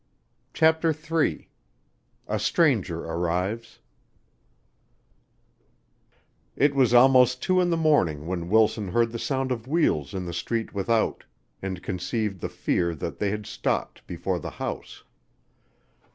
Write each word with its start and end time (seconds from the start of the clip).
CHAPTER 0.55 0.95
III 1.11 1.47
A 2.27 2.39
Stranger 2.39 3.03
Arrives 3.05 3.77
It 6.55 6.73
was 6.73 6.91
almost 6.91 7.43
two 7.43 7.61
in 7.61 7.69
the 7.69 7.77
morning 7.77 8.25
when 8.25 8.49
Wilson 8.49 8.87
heard 8.87 9.11
the 9.11 9.19
sound 9.19 9.51
of 9.51 9.67
wheels 9.67 10.15
in 10.15 10.25
the 10.25 10.33
street 10.33 10.73
without, 10.73 11.23
and 11.61 11.83
conceived 11.83 12.41
the 12.41 12.49
fear 12.49 12.95
that 12.95 13.19
they 13.19 13.29
had 13.29 13.45
stopped 13.45 14.07
before 14.07 14.39
the 14.39 14.49
house. 14.49 15.03